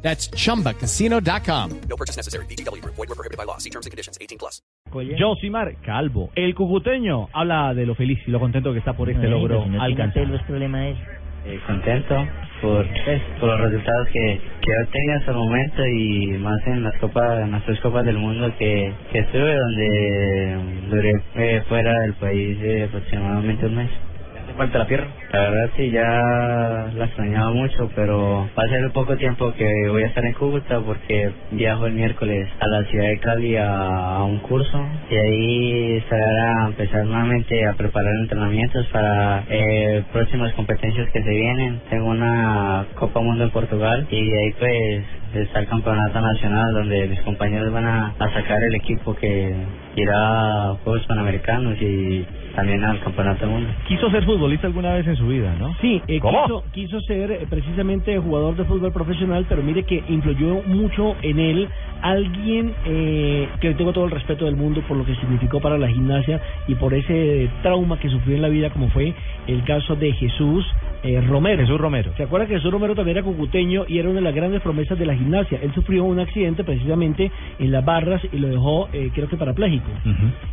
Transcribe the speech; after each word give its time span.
That's 0.00 0.30
chumbacasino.com. 0.30 1.80
No 1.88 1.96
purchase 1.96 2.16
necessary. 2.16 2.46
BGW. 2.46 2.82
Void 2.84 2.96
were 2.96 3.14
prohibited 3.14 3.36
by 3.36 3.44
law. 3.44 3.58
See 3.58 3.70
terms 3.70 3.86
and 3.86 3.90
conditions. 3.90 4.16
18 4.20 4.38
plus. 4.38 4.62
Josimar 4.90 5.76
Calvo, 5.84 6.30
el 6.34 6.54
cucuteño, 6.54 7.28
habla 7.34 7.74
de 7.74 7.84
lo 7.84 7.94
feliz 7.94 8.18
y 8.26 8.30
lo 8.30 8.40
contento 8.40 8.72
que 8.72 8.78
está 8.78 8.94
por 8.94 9.10
este 9.10 9.28
logro 9.28 9.66
no 9.66 9.82
alcanzado. 9.82 10.24
los 10.26 10.42
problemas 10.44 10.96
eh, 11.44 11.60
contento 11.66 12.26
por, 12.60 12.86
por 13.38 13.48
los 13.48 13.60
resultados 13.60 14.08
que, 14.08 14.40
que 14.62 14.72
he 14.72 14.82
obtenido 14.82 15.18
hasta 15.18 15.30
el 15.30 15.36
momento 15.36 15.86
y 15.86 16.26
más 16.38 16.66
en 16.66 16.82
las 16.82 16.96
copas, 16.98 17.40
en 17.40 17.52
las 17.52 17.64
tres 17.64 17.80
copas 17.80 18.04
del 18.04 18.16
mundo 18.16 18.52
que, 18.58 18.92
que 19.12 19.18
estuve 19.20 19.56
donde 19.56 20.88
duré 20.90 21.12
eh, 21.36 21.62
fuera 21.68 22.00
del 22.00 22.14
país 22.14 22.58
eh, 22.62 22.84
aproximadamente 22.88 23.66
un 23.66 23.76
mes. 23.76 23.90
¿Te 24.58 24.64
falta 24.64 24.78
la? 24.78 25.06
La 25.32 25.50
verdad 25.50 25.70
sí 25.76 25.90
ya 25.92 26.90
la 26.96 27.04
extrañaba 27.04 27.52
mucho, 27.52 27.88
pero 27.94 28.48
va 28.58 28.64
a 28.64 28.68
ser 28.68 28.90
poco 28.90 29.16
tiempo 29.16 29.52
que 29.52 29.88
voy 29.88 30.02
a 30.02 30.06
estar 30.08 30.24
en 30.24 30.32
Cúcuta 30.32 30.80
porque 30.80 31.30
viajo 31.52 31.86
el 31.86 31.92
miércoles 31.92 32.48
a 32.58 32.66
la 32.66 32.82
ciudad 32.86 33.06
de 33.06 33.18
Cali 33.20 33.56
a, 33.56 34.16
a 34.16 34.24
un 34.24 34.40
curso 34.40 34.84
y 35.10 35.14
ahí 35.14 35.96
estaré 35.98 36.24
a 36.24 36.66
empezar 36.66 37.04
nuevamente 37.04 37.64
a 37.66 37.74
preparar 37.74 38.12
entrenamientos 38.22 38.84
para 38.88 39.44
eh, 39.48 40.02
próximas 40.12 40.52
competencias 40.54 41.08
que 41.10 41.22
se 41.22 41.30
vienen. 41.30 41.80
Tengo 41.88 42.08
una 42.08 42.86
Copa 42.96 43.20
Mundo 43.20 43.44
en 43.44 43.50
Portugal 43.50 44.08
y 44.10 44.28
de 44.28 44.38
ahí 44.40 44.52
pues 44.58 45.04
está 45.34 45.60
el 45.60 45.66
campeonato 45.66 46.20
nacional 46.20 46.72
donde 46.72 47.06
mis 47.08 47.20
compañeros 47.20 47.72
van 47.72 47.86
a, 47.86 48.14
a 48.18 48.32
sacar 48.32 48.62
el 48.62 48.74
equipo 48.74 49.14
que 49.14 49.54
irá 49.96 50.70
a 50.70 50.74
Juegos 50.84 51.06
Panamericanos 51.06 51.80
y 51.80 52.24
también 52.54 52.82
al 52.84 52.98
Campeonato 53.00 53.40
del 53.40 53.50
Mundo. 53.50 53.70
Quiso 53.86 54.10
ser 54.10 54.24
futbolista 54.24 54.66
alguna 54.66 54.94
vez 54.94 55.06
en 55.06 55.16
su 55.16 55.28
vida, 55.28 55.54
¿no? 55.58 55.74
Sí, 55.80 56.02
eh, 56.08 56.18
¿Cómo? 56.18 56.42
quiso, 56.42 56.64
quiso 56.72 57.00
ser 57.02 57.30
eh, 57.30 57.46
precisamente 57.48 58.18
jugador 58.18 58.56
de 58.56 58.64
fútbol 58.64 58.92
profesional, 58.92 59.46
pero 59.48 59.62
mire 59.62 59.84
que 59.84 60.02
influyó 60.08 60.62
mucho 60.66 61.14
en 61.22 61.38
él 61.38 61.68
alguien 62.02 62.74
eh, 62.84 63.48
que 63.60 63.74
tengo 63.74 63.92
todo 63.92 64.06
el 64.06 64.10
respeto 64.10 64.44
del 64.44 64.56
mundo 64.56 64.82
por 64.88 64.96
lo 64.96 65.04
que 65.04 65.14
significó 65.16 65.60
para 65.60 65.78
la 65.78 65.88
gimnasia 65.88 66.40
y 66.66 66.74
por 66.74 66.94
ese 66.94 67.48
trauma 67.62 67.98
que 67.98 68.08
sufrió 68.08 68.36
en 68.36 68.42
la 68.42 68.48
vida, 68.48 68.70
como 68.70 68.88
fue 68.90 69.14
el 69.46 69.64
caso 69.64 69.96
de 69.96 70.12
Jesús 70.12 70.64
eh, 71.02 71.20
Romero. 71.20 71.62
Jesús 71.62 71.80
Romero. 71.80 72.12
¿Se 72.16 72.24
acuerda 72.24 72.46
que 72.46 72.54
Jesús 72.54 72.72
Romero 72.72 72.94
también 72.94 73.16
era 73.18 73.24
cucuteño 73.24 73.84
y 73.88 73.98
era 73.98 74.08
una 74.08 74.16
de 74.16 74.24
las 74.24 74.34
grandes 74.34 74.62
promesas 74.62 74.98
de 74.98 75.06
la 75.06 75.14
gimnasia? 75.14 75.58
Él 75.62 75.72
sufrió 75.74 76.04
un 76.04 76.18
accidente 76.18 76.64
precisamente 76.64 77.30
en 77.58 77.70
las 77.72 77.84
barras 77.84 78.20
y 78.32 78.38
lo 78.38 78.48
dejó, 78.48 78.88
eh, 78.92 79.10
creo 79.14 79.28
que 79.28 79.36
parapléjico. 79.36 79.88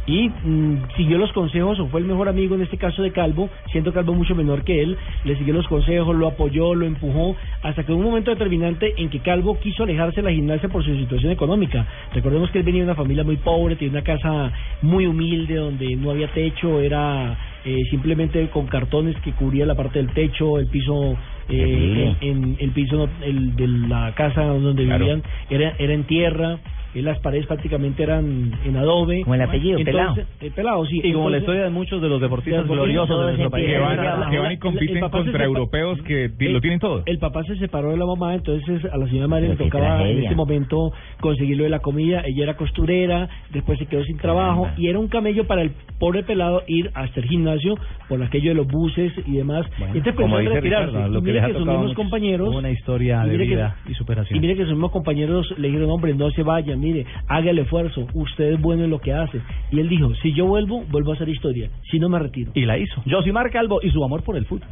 Y 0.05 0.29
mm, 0.29 0.87
siguió 0.95 1.17
los 1.17 1.31
consejos, 1.33 1.79
o 1.79 1.87
fue 1.87 1.99
el 1.99 2.05
mejor 2.05 2.29
amigo 2.29 2.55
en 2.55 2.61
este 2.61 2.77
caso 2.77 3.01
de 3.01 3.11
Calvo, 3.11 3.49
siendo 3.71 3.93
Calvo 3.93 4.13
mucho 4.13 4.35
menor 4.35 4.63
que 4.63 4.81
él, 4.81 4.97
le 5.23 5.35
siguió 5.37 5.53
los 5.53 5.67
consejos, 5.67 6.15
lo 6.15 6.27
apoyó, 6.27 6.75
lo 6.75 6.85
empujó, 6.85 7.35
hasta 7.63 7.83
que 7.83 7.91
hubo 7.91 7.99
un 7.99 8.05
momento 8.05 8.31
determinante 8.31 8.93
en 8.97 9.09
que 9.09 9.19
Calvo 9.19 9.59
quiso 9.59 9.83
alejarse 9.83 10.17
de 10.17 10.23
la 10.23 10.31
gimnasia 10.31 10.69
por 10.69 10.83
su 10.83 10.95
situación 10.95 11.31
económica. 11.31 11.85
Recordemos 12.13 12.51
que 12.51 12.59
él 12.59 12.65
venía 12.65 12.81
de 12.81 12.89
una 12.89 12.95
familia 12.95 13.23
muy 13.23 13.37
pobre, 13.37 13.75
tenía 13.75 13.93
una 13.93 14.03
casa 14.03 14.51
muy 14.81 15.07
humilde 15.07 15.55
donde 15.55 15.95
no 15.95 16.11
había 16.11 16.27
techo, 16.27 16.79
era 16.79 17.37
eh, 17.65 17.81
simplemente 17.89 18.47
con 18.49 18.67
cartones 18.67 19.15
que 19.21 19.31
cubría 19.33 19.65
la 19.65 19.75
parte 19.75 19.99
del 19.99 20.13
techo, 20.13 20.59
el 20.59 20.67
piso 20.67 21.17
eh, 21.49 22.15
en, 22.21 22.29
en- 22.29 22.57
el 22.59 22.71
piso 22.71 23.09
el 23.23 23.55
de 23.55 23.67
la 23.67 24.13
casa 24.15 24.43
donde 24.43 24.85
Claro. 24.85 24.99
vivían 25.05 25.23
era 25.49 25.73
era 25.79 25.93
en 25.93 26.03
tierra 26.05 26.57
eh, 26.95 27.01
las 27.01 27.19
paredes 27.19 27.45
prácticamente 27.45 28.01
eran 28.03 28.51
en 28.65 28.75
adobe 28.77 29.21
Como 29.21 29.35
el 29.35 29.41
apellido, 29.41 29.77
Entonces, 29.79 30.25
eh, 30.41 30.51
pelado 30.55 30.85
sí 30.85 31.01
Y 31.03 31.13
como 31.13 31.29
la 31.29 31.37
historia 31.39 31.63
de 31.63 31.69
muchos 31.69 32.01
de 32.01 32.09
los 32.09 32.21
deportistas 32.21 32.67
gloriosos 32.67 33.19
de 33.19 33.25
nuestro 33.25 33.49
país. 33.51 33.67
Que 33.67 33.77
van- 33.77 33.99
a- 33.99 34.29
que 34.29 34.39
van 34.39 34.51
y 34.53 34.57
compiten 34.57 34.99
contra 35.09 35.43
europeos 35.45 36.01
que 36.03 36.25
el- 36.25 36.53
lo 36.53 36.61
tienen 36.61 36.79
todo. 36.79 37.03
El 37.05 37.19
papá 37.19 37.43
se 37.43 37.55
separó 37.57 37.91
de 37.91 37.97
la 37.97 38.05
mamá, 38.05 38.33
entonces 38.35 38.83
a 38.85 38.97
la 38.97 39.05
señora 39.07 39.27
madre 39.27 39.49
le 39.49 39.55
tocaba 39.57 40.07
en 40.07 40.23
este 40.23 40.35
momento 40.35 40.91
conseguirlo 41.21 41.63
de 41.65 41.69
la 41.69 41.79
comida. 41.79 42.21
Ella 42.25 42.43
era 42.43 42.53
costurera, 42.55 43.27
después 43.51 43.77
se 43.79 43.85
quedó 43.87 44.03
sin 44.03 44.17
trabajo 44.17 44.63
Caramba. 44.63 44.81
y 44.81 44.87
era 44.87 44.99
un 44.99 45.07
camello 45.07 45.45
para 45.45 45.61
el 45.61 45.71
pobre 45.99 46.23
pelado 46.23 46.63
ir 46.67 46.91
hasta 46.93 47.19
el 47.19 47.27
gimnasio 47.27 47.75
por 48.07 48.21
aquello 48.23 48.49
de 48.49 48.55
los 48.55 48.67
buses 48.67 49.11
y 49.25 49.33
demás. 49.33 49.65
Bueno, 49.77 49.95
Entonces 49.95 50.15
como 50.15 50.35
pensó 50.35 50.39
en 50.39 50.45
dice 50.45 50.55
retirarse. 50.61 50.87
Ricardo, 50.91 51.09
Y 51.09 51.13
lo 51.13 51.19
que 51.21 51.25
mire 51.25 51.33
les 51.35 51.43
ha 51.43 51.47
que 51.47 51.53
sus 51.53 51.59
tocado 51.61 51.77
mismos 51.79 51.91
mucho. 51.97 52.01
compañeros 52.09 52.55
Una 52.55 52.69
historia 52.71 53.21
y 53.25 53.29
de 53.29 53.31
mire 53.33 53.45
que- 53.49 53.55
vida 53.55 53.75
y 53.89 53.93
superación. 53.93 54.37
Y 54.37 54.39
mire 54.39 54.55
que 54.55 54.63
sus 54.63 54.71
mismos 54.71 54.91
compañeros 54.91 55.53
le 55.57 55.67
dijeron, 55.67 55.89
hombre, 55.89 56.13
no 56.13 56.29
se 56.31 56.43
vaya, 56.43 56.75
mire, 56.85 57.05
haga 57.27 57.49
el 57.49 57.59
esfuerzo, 57.59 58.05
usted 58.13 58.53
es 58.53 58.61
bueno 58.61 58.83
en 58.83 58.91
lo 58.91 58.99
que 58.99 59.11
hace. 59.11 59.41
Y 59.71 59.79
él 59.79 59.89
dijo, 59.89 60.13
si 60.21 60.33
yo 60.33 60.45
vuelvo, 60.45 60.83
vuelvo 60.91 61.11
a 61.11 61.15
hacer 61.15 61.29
historia, 61.29 61.69
si 61.89 61.99
no 61.99 62.09
me 62.09 62.19
retiro. 62.19 62.51
Y 62.53 62.65
la 62.65 62.77
hizo. 62.77 63.01
Josimar 63.09 63.49
Calvo 63.49 63.79
y 63.81 63.89
su 63.89 64.03
amor 64.03 64.23
por 64.23 64.37
el 64.37 64.45
fútbol. 64.45 64.69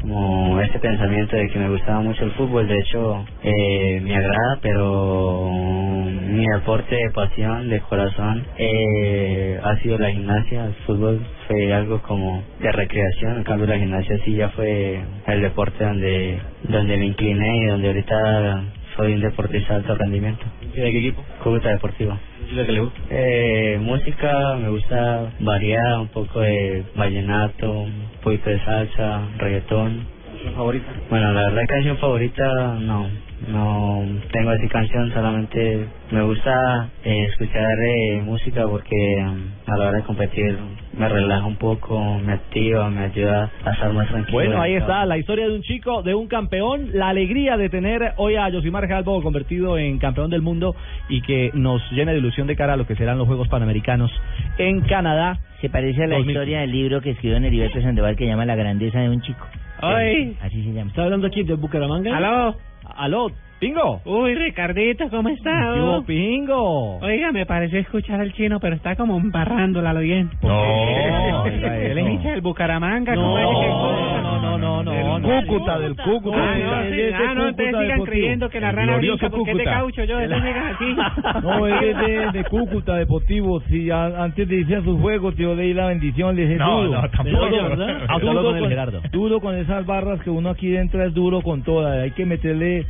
como 0.00 0.60
ese 0.60 0.78
pensamiento 0.80 1.36
de 1.36 1.48
que 1.48 1.58
me 1.58 1.70
gustaba 1.70 2.00
mucho 2.00 2.24
el 2.24 2.32
fútbol, 2.32 2.66
de 2.66 2.78
hecho 2.78 3.24
eh, 3.42 4.00
me 4.02 4.16
agrada, 4.16 4.58
pero 4.60 5.48
mi 5.50 6.44
deporte 6.56 6.96
de 6.96 7.10
pasión, 7.10 7.68
de 7.68 7.80
corazón, 7.80 8.44
eh, 8.58 9.58
ha 9.62 9.76
sido 9.76 9.96
la 9.98 10.10
gimnasia, 10.10 10.66
el 10.66 10.74
fútbol 10.86 11.24
fue 11.46 11.72
algo 11.72 12.02
como 12.02 12.42
de 12.60 12.72
recreación, 12.72 13.38
en 13.38 13.44
cambio 13.44 13.66
la 13.66 13.78
gimnasia 13.78 14.18
sí 14.24 14.34
ya 14.34 14.48
fue 14.50 15.00
el 15.26 15.40
deporte 15.40 15.84
donde, 15.84 16.38
donde 16.64 16.96
me 16.96 17.06
incliné 17.06 17.58
y 17.58 17.66
donde 17.66 17.86
ahorita 17.88 18.64
soy 18.96 19.12
un 19.14 19.20
deportista 19.20 19.74
de 19.74 19.80
alto 19.80 19.94
rendimiento. 19.96 20.44
¿Y 20.62 20.80
de 20.80 20.92
qué 20.92 20.98
equipo? 20.98 21.22
Cúcuta 21.42 21.70
Deportivo. 21.70 22.18
¿Y 22.50 22.54
de 22.54 22.66
qué 22.66 22.72
le 22.72 22.80
gusta? 22.80 23.00
Eh, 23.10 23.78
música, 23.80 24.56
me 24.56 24.68
gusta 24.68 25.32
variar, 25.40 25.98
un 25.98 26.08
poco 26.08 26.40
de 26.40 26.84
vallenato, 26.94 27.70
un 27.70 28.08
poquito 28.22 28.50
de 28.50 28.60
salsa, 28.64 29.28
reggaetón. 29.38 30.06
favorita? 30.54 30.86
Bueno, 31.10 31.32
la 31.32 31.42
verdad 31.44 31.62
canción 31.68 31.96
favorita 31.98 32.76
no, 32.80 33.08
no 33.48 34.04
tengo 34.32 34.50
así 34.50 34.68
canción, 34.68 35.12
solamente 35.12 35.86
me 36.10 36.22
gusta 36.22 36.88
eh, 37.04 37.26
escuchar 37.30 37.78
eh, 37.80 38.22
música 38.24 38.66
porque 38.66 38.96
mm, 39.24 39.70
a 39.70 39.76
la 39.76 39.88
hora 39.88 39.98
de 39.98 40.04
competir 40.04 40.58
me 40.96 41.08
relaja 41.08 41.44
un 41.44 41.56
poco, 41.56 42.18
me 42.24 42.32
activa, 42.32 42.88
me 42.90 43.04
ayuda 43.04 43.50
a 43.64 43.72
estar 43.72 43.92
más 43.92 44.08
tranquilo. 44.08 44.32
Bueno, 44.32 44.60
ahí 44.60 44.74
está 44.74 45.04
la 45.06 45.18
historia 45.18 45.46
de 45.46 45.54
un 45.54 45.62
chico, 45.62 46.02
de 46.02 46.14
un 46.14 46.28
campeón, 46.28 46.90
la 46.92 47.08
alegría 47.08 47.56
de 47.56 47.68
tener 47.68 48.12
hoy 48.16 48.36
a 48.36 48.50
Josimar 48.50 48.86
Calvo 48.88 49.22
convertido 49.22 49.76
en 49.78 49.98
campeón 49.98 50.30
del 50.30 50.42
mundo 50.42 50.74
y 51.08 51.20
que 51.22 51.50
nos 51.54 51.82
llena 51.92 52.12
de 52.12 52.18
ilusión 52.18 52.46
de 52.46 52.56
cara 52.56 52.74
a 52.74 52.76
lo 52.76 52.86
que 52.86 52.96
serán 52.96 53.18
los 53.18 53.26
Juegos 53.26 53.48
Panamericanos 53.48 54.10
en 54.58 54.80
Canadá. 54.82 55.38
Se 55.60 55.68
parece 55.68 56.04
a 56.04 56.06
la 56.06 56.16
2000. 56.16 56.30
historia 56.30 56.60
del 56.60 56.72
libro 56.72 57.00
que 57.00 57.10
escribió 57.10 57.38
Heriberto 57.38 57.80
Sandoval 57.80 58.16
que 58.16 58.26
llama 58.26 58.44
La 58.44 58.54
grandeza 58.54 59.00
de 59.00 59.08
un 59.08 59.20
chico. 59.20 59.46
Ay. 59.80 60.36
Así 60.42 60.62
se 60.62 60.72
llama. 60.72 60.90
¿Está 60.90 61.04
hablando 61.04 61.26
aquí 61.26 61.42
de 61.42 61.54
Bucaramanga? 61.54 62.16
¿Aló? 62.16 62.56
Aló, 62.96 63.28
Pingo. 63.58 64.00
Uy, 64.04 64.34
Ricardito, 64.34 65.08
¿cómo 65.10 65.28
está? 65.28 65.50
¿Qué 65.74 65.80
hubo, 65.80 66.02
Pingo? 66.04 66.98
Oiga, 66.98 67.32
me 67.32 67.46
pareció 67.46 67.78
escuchar 67.78 68.20
al 68.20 68.32
chino, 68.32 68.60
pero 68.60 68.76
está 68.76 68.94
como 68.96 69.16
embarrándola 69.16 69.92
lo 69.92 70.00
bien. 70.00 70.30
No, 70.42 71.42
oiga 71.42 71.76
Él 71.76 71.98
es 71.98 72.04
eso. 72.04 72.08
hincha 72.08 72.23
del 72.34 72.42
Bucaramanga. 72.42 73.14
No, 73.14 73.22
¿cómo 73.22 73.38
es 73.38 73.44
que- 73.60 73.68
no, 73.68 74.40
no, 74.40 74.58
no, 74.58 74.82
no, 74.82 74.90
Del 74.92 75.06
no. 75.22 75.46
Cúcuta, 75.46 75.78
del 75.78 75.96
Cúcuta. 75.96 76.36
Ah, 76.38 76.56
no, 76.58 76.90
sí, 76.90 77.02
ah, 77.14 77.34
no, 77.34 77.48
ustedes 77.48 77.76
sigan 77.80 78.02
creyendo 78.02 78.50
que 78.50 78.60
la 78.60 78.72
rana 78.72 78.96
brinca 78.98 79.30
porque 79.30 79.50
es 79.52 79.56
de 79.58 79.64
caucho. 79.64 80.04
Yo, 80.04 80.18
eso 80.20 80.34
sigan 80.34 80.66
así. 80.74 80.96
No, 81.42 81.66
es 81.66 81.96
de, 81.98 82.30
de 82.32 82.44
Cúcuta 82.44 82.96
Deportivo. 82.96 83.60
Si 83.68 83.90
a- 83.90 84.22
antes 84.22 84.48
de 84.48 84.56
iniciar 84.56 84.82
sus 84.84 85.00
juegos, 85.00 85.36
yo 85.36 85.54
leí 85.54 85.72
la 85.74 85.86
bendición, 85.86 86.36
le 86.36 86.42
dije 86.42 86.56
No, 86.56 86.82
duro. 86.84 87.02
no, 87.02 87.08
tampoco. 87.10 87.48
Duro 89.12 89.40
con 89.40 89.56
esas 89.56 89.86
barras 89.86 90.20
que 90.20 90.30
uno 90.30 90.50
aquí 90.50 90.68
dentro 90.68 91.02
es 91.04 91.14
duro 91.14 91.40
con 91.42 91.62
todas. 91.62 92.02
Hay 92.02 92.10
que 92.12 92.24
meterle 92.26 92.86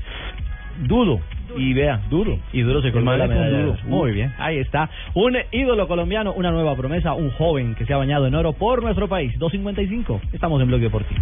duro. 0.86 1.20
Y 1.56 1.74
vea, 1.74 2.00
duro. 2.10 2.38
Y 2.52 2.62
duro 2.62 2.82
se 2.82 2.92
colma 2.92 3.16
la 3.16 3.26
medalla. 3.26 3.58
duro. 3.58 3.76
Muy 3.84 4.12
bien, 4.12 4.32
ahí 4.38 4.58
está. 4.58 4.90
Un 5.14 5.36
ídolo 5.52 5.88
colombiano, 5.88 6.32
una 6.32 6.50
nueva 6.50 6.76
promesa, 6.76 7.14
un 7.14 7.30
joven 7.30 7.74
que 7.74 7.84
se 7.86 7.92
ha 7.92 7.96
bañado 7.96 8.26
en 8.26 8.34
oro 8.34 8.52
por 8.52 8.82
nuestro 8.82 9.08
país. 9.08 9.32
2.55. 9.38 10.20
Estamos 10.32 10.60
en 10.60 10.68
Blog 10.68 10.80
Deportivo. 10.80 11.20